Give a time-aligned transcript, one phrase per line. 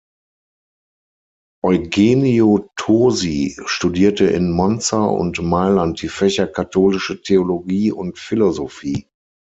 [1.63, 9.05] Eugenio Tosi studierte in Monza und Mailand die Fächer Katholische Theologie und Philosophie.